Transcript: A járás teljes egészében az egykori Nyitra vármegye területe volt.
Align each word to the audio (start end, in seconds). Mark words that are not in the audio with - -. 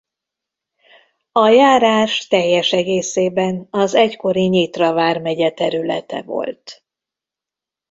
A 1.31 1.47
járás 1.47 2.27
teljes 2.27 2.71
egészében 2.71 3.67
az 3.71 3.93
egykori 3.95 4.47
Nyitra 4.47 4.93
vármegye 4.93 5.49
területe 5.51 6.21
volt. 6.21 6.83